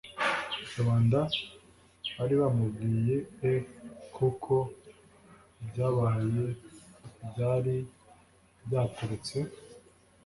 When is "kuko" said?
4.15-4.53